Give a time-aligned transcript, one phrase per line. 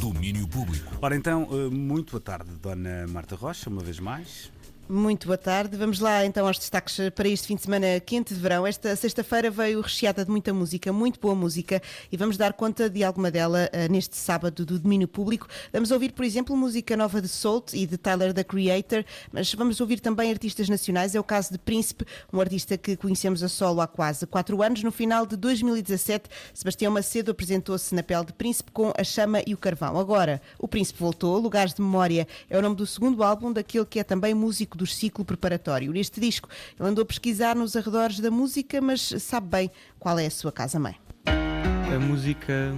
[0.00, 0.86] Domínio Público.
[1.00, 4.50] Ora então, eh, muito boa tarde, Dona Marta Rocha, uma vez mais.
[4.88, 5.76] Muito boa tarde.
[5.76, 8.64] Vamos lá então aos destaques para este fim de semana quente de verão.
[8.64, 13.02] Esta sexta-feira veio recheada de muita música, muito boa música, e vamos dar conta de
[13.02, 15.48] alguma dela uh, neste sábado do domínio público.
[15.72, 19.80] Vamos ouvir, por exemplo, música nova de Salt e de Tyler the Creator, mas vamos
[19.80, 21.16] ouvir também artistas nacionais.
[21.16, 24.84] É o caso de Príncipe, um artista que conhecemos a solo há quase quatro anos.
[24.84, 29.52] No final de 2017, Sebastião Macedo apresentou-se na pele de Príncipe com A Chama e
[29.52, 29.98] o Carvão.
[29.98, 31.36] Agora, o Príncipe voltou.
[31.40, 34.86] Lugares de Memória é o nome do segundo álbum daquele que é também músico do
[34.86, 35.92] ciclo preparatório.
[35.92, 36.48] Neste disco,
[36.78, 40.52] ele andou a pesquisar nos arredores da música, mas sabe bem qual é a sua
[40.52, 40.96] casa-mãe.
[41.26, 42.74] A música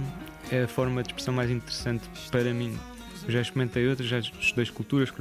[0.51, 2.77] é a forma de expressão mais interessante para mim.
[3.25, 5.11] Eu já experimentei outras, já estudei esculturas,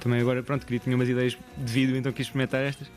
[0.00, 2.88] também agora, pronto, queria, tinha umas ideias de vídeo, então quis experimentar estas.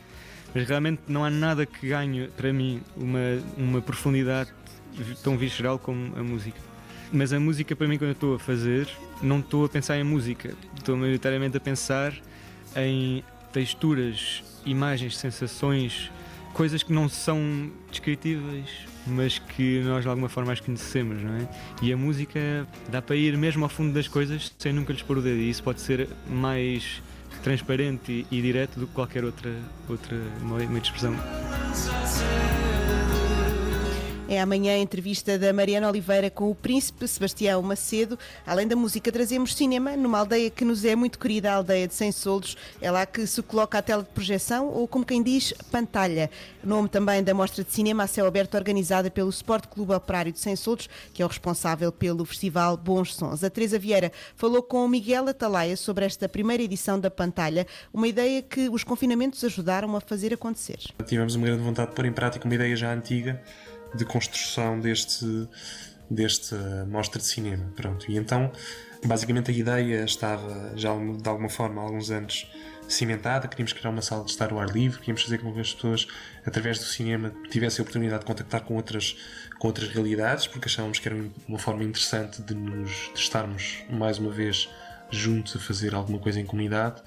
[0.54, 3.20] Mas realmente não há nada que ganhe, para mim, uma,
[3.57, 4.52] uma profundidade
[5.21, 6.57] tão visceral como a música.
[7.12, 8.88] Mas a música, para mim, quando eu estou a fazer,
[9.21, 12.13] não estou a pensar em música, estou maioritariamente a pensar
[12.76, 16.12] em texturas, imagens, sensações,
[16.54, 18.70] coisas que não são descritíveis,
[19.05, 21.48] mas que nós de alguma forma as conhecemos, não é?
[21.81, 25.18] E a música dá para ir mesmo ao fundo das coisas sem nunca lhes pôr
[25.18, 27.01] o dedo, e isso pode ser mais
[27.43, 29.53] transparente e, e direto do que qualquer outra,
[29.87, 31.15] outra meio de expressão.
[34.35, 38.19] É amanhã a entrevista da Mariana Oliveira com o príncipe Sebastião Macedo.
[38.45, 41.93] Além da música, trazemos cinema numa aldeia que nos é muito querida, a aldeia de
[41.93, 42.57] Sem Soldos.
[42.81, 46.29] É lá que se coloca a tela de projeção, ou como quem diz, pantalha.
[46.61, 50.39] Nome também da mostra de cinema a céu aberto organizada pelo Sport Clube Operário de
[50.39, 53.41] Sem Soldos, que é o responsável pelo festival Bons Sons.
[53.41, 58.05] A Teresa Vieira falou com o Miguel Atalaia sobre esta primeira edição da pantalha, uma
[58.05, 60.79] ideia que os confinamentos ajudaram a fazer acontecer.
[61.05, 63.41] Tivemos uma grande vontade de pôr em prática uma ideia já antiga
[63.96, 65.47] de construção deste,
[66.09, 66.56] deste
[66.88, 67.72] mostra de cinema.
[67.75, 68.09] Pronto.
[68.09, 68.52] E então,
[69.03, 72.47] basicamente, a ideia estava já de alguma forma há alguns anos
[72.88, 73.47] cimentada.
[73.47, 76.08] Queríamos criar uma sala de estar ao ar livre, queríamos fazer com que as pessoas,
[76.46, 79.18] através do cinema, tivessem a oportunidade de contactar com outras,
[79.59, 81.18] com outras realidades, porque achávamos que era
[81.48, 84.69] uma forma interessante de, nos, de estarmos mais uma vez
[85.12, 87.02] juntos a fazer alguma coisa em comunidade.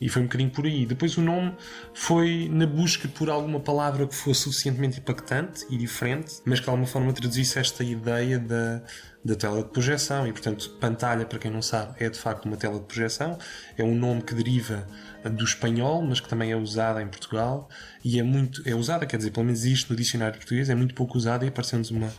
[0.00, 0.86] E foi um bocadinho por aí.
[0.86, 1.54] Depois o nome
[1.92, 6.70] foi na busca por alguma palavra que fosse suficientemente impactante e diferente, mas que de
[6.70, 8.82] alguma forma traduzisse esta ideia da,
[9.22, 10.26] da tela de projeção.
[10.26, 13.38] E portanto, pantalha, para quem não sabe, é de facto uma tela de projeção.
[13.76, 14.86] É um nome que deriva
[15.24, 17.68] do espanhol, mas que também é usada em Portugal.
[18.02, 18.62] E é muito.
[18.66, 21.48] É usada, quer dizer, pelo menos isto no dicionário português, é muito pouco usada e
[21.48, 22.10] apareceu-nos uma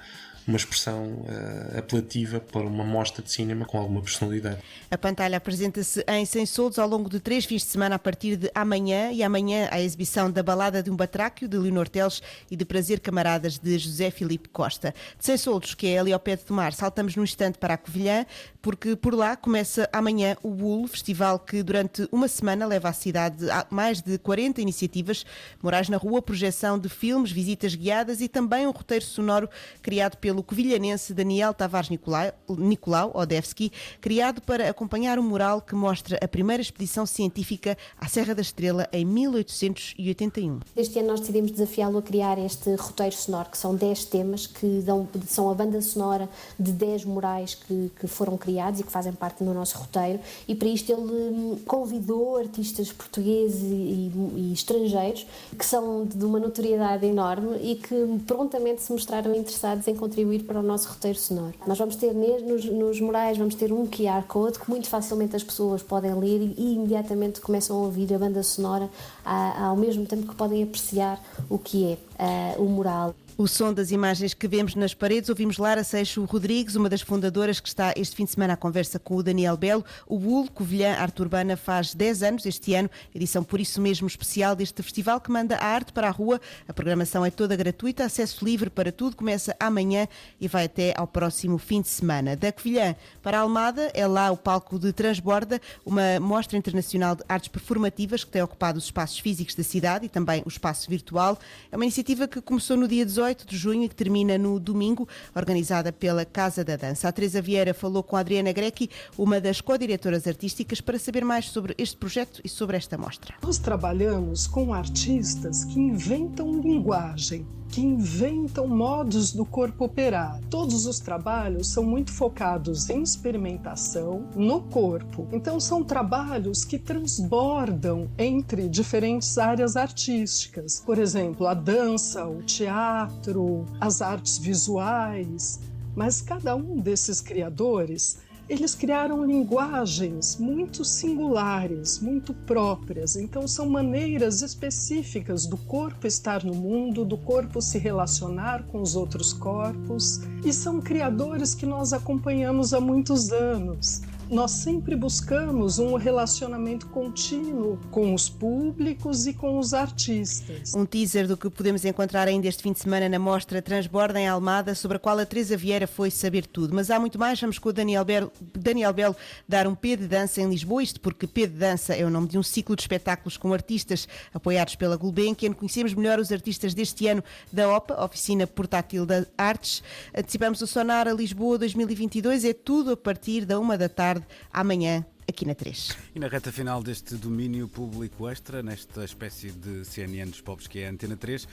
[0.48, 4.60] uma expressão uh, apelativa para uma mostra de cinema com alguma personalidade.
[4.90, 8.36] A pantalha apresenta-se em Sem Soldos ao longo de três fins de semana a partir
[8.36, 12.56] de amanhã e amanhã a exibição da Balada de um Batráquio de Leonor Teles e
[12.56, 14.94] de Prazer Camaradas de José Filipe Costa.
[15.18, 16.44] De Sem Soldos, que é ali ao pé de
[16.74, 18.26] saltamos num instante para a Covilhã,
[18.62, 23.46] porque por lá começa amanhã o Bull, festival que durante uma semana leva à cidade
[23.70, 25.26] mais de 40 iniciativas,
[25.62, 29.50] morais na rua, projeção de filmes, visitas guiadas e também um roteiro sonoro
[29.82, 33.70] criado pelo pelo covilhanense Daniel Tavares Nicolau, Odevski,
[34.00, 38.88] criado para acompanhar um mural que mostra a primeira expedição científica à Serra da Estrela
[38.94, 40.62] em 1881.
[40.78, 44.80] Este ano nós decidimos desafiá-lo a criar este roteiro sonoro, que são 10 temas que
[44.86, 49.12] dão, são a banda sonora de 10 murais que, que foram criados e que fazem
[49.12, 50.22] parte do nosso roteiro.
[50.48, 55.26] E para isto ele hum, convidou artistas portugueses e, e estrangeiros
[55.60, 60.44] que são de uma notoriedade enorme e que prontamente se mostraram interessados em contribuir contribuir
[60.44, 61.54] para o nosso roteiro sonoro.
[61.66, 65.44] Nós vamos ter nos, nos murais, vamos ter um QR Code que muito facilmente as
[65.44, 68.90] pessoas podem ler e, imediatamente começam a ouvir a banda sonora
[69.26, 73.16] ao mesmo tempo que podem apreciar o que é uh, o mural.
[73.42, 77.60] O som das imagens que vemos nas paredes, ouvimos Lara Seixo Rodrigues, uma das fundadoras
[77.60, 79.84] que está este fim de semana à conversa com o Daniel Belo.
[80.06, 84.56] O BUL, Covilhã Arte Urbana, faz 10 anos este ano, edição por isso mesmo especial
[84.56, 86.40] deste festival que manda a arte para a rua.
[86.68, 90.08] A programação é toda gratuita, acesso livre para tudo, começa amanhã
[90.40, 92.36] e vai até ao próximo fim de semana.
[92.36, 97.24] Da Covilhã para a Almada, é lá o palco de Transborda, uma mostra internacional de
[97.28, 101.40] artes performativas que tem ocupado os espaços físicos da cidade e também o espaço virtual.
[101.72, 104.60] É uma iniciativa que começou no dia 18 18 de junho e que termina no
[104.60, 107.08] domingo, organizada pela Casa da Dança.
[107.08, 111.46] A Teresa Vieira falou com a Adriana Grechi, uma das co-diretoras artísticas, para saber mais
[111.46, 113.36] sobre este projeto e sobre esta mostra.
[113.42, 120.40] Nós trabalhamos com artistas que inventam linguagem que inventam modos do corpo operar.
[120.50, 125.28] Todos os trabalhos são muito focados em experimentação no corpo.
[125.32, 130.84] Então são trabalhos que transbordam entre diferentes áreas artísticas.
[130.86, 135.60] Por exemplo, a dança, o teatro, as artes visuais,
[135.96, 138.18] Mas cada um desses criadores
[138.50, 143.16] eles criaram linguagens muito singulares, muito próprias.
[143.16, 148.96] Então, são maneiras específicas do corpo estar no mundo, do corpo se relacionar com os
[148.96, 154.02] outros corpos, e são criadores que nós acompanhamos há muitos anos
[154.32, 160.74] nós sempre buscamos um relacionamento contínuo com os públicos e com os artistas.
[160.74, 164.30] Um teaser do que podemos encontrar ainda este fim de semana na mostra Transborda em
[164.30, 166.74] Almada, sobre a qual a Teresa Vieira foi saber tudo.
[166.74, 170.08] Mas há muito mais, vamos com o Daniel Belo, Daniel Belo dar um P de
[170.08, 172.84] dança em Lisboa, isto porque P de dança é o nome de um ciclo de
[172.84, 175.52] espetáculos com artistas apoiados pela Gulbenkian.
[175.52, 179.84] Conhecemos melhor os artistas deste ano da OPA, Oficina Portátil das Artes.
[180.16, 184.28] Antecipamos o Sonar a Lisboa 2022, é tudo a partir da uma da tarde tarde,
[184.52, 185.98] amanhã, aqui na 3.
[186.14, 190.80] E na reta final deste domínio público extra, nesta espécie de CNN dos pobres que
[190.80, 191.48] é a Antena 3, uh,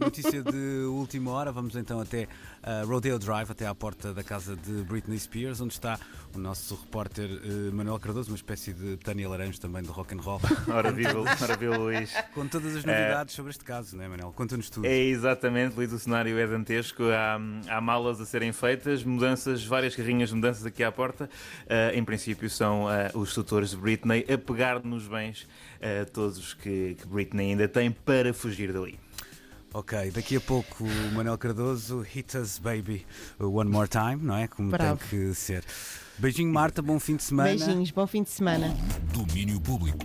[0.00, 4.56] notícia de última hora, vamos então até uh, Rodeo Drive, até à porta da casa
[4.56, 6.00] de Britney Spears, onde está
[6.34, 10.20] o nosso repórter uh, Manuel Cardoso, uma espécie de Tânia Laranjo também do rock and
[10.20, 10.40] roll.
[10.68, 12.12] ora viva, ora viva Luís.
[12.34, 14.32] Com todas as novidades sobre este caso, não é Manuel?
[14.32, 14.86] Conta-nos tudo.
[14.86, 17.38] É exatamente, Luís, o cenário é dantesco, há,
[17.68, 21.28] há malas a serem feitas, mudanças, várias carrinhas de mudanças aqui à porta,
[21.92, 25.46] em princípio são os tutores de Britney a pegar nos bens
[25.76, 28.98] uh, todos que, que Britney ainda tem para fugir dali.
[29.72, 33.06] Ok, daqui a pouco o Manuel Cardoso, Hit Us Baby
[33.38, 34.48] One More Time, não é?
[34.48, 34.98] Como Bravo.
[34.98, 35.64] tem que ser.
[36.18, 37.50] Beijinho, Marta, bom fim de semana.
[37.50, 38.74] Beijinhos, bom fim de semana.
[39.12, 40.04] Domínio Público.